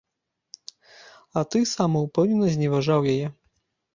[1.41, 3.27] А ты самаўпэўнена зневажаў яе.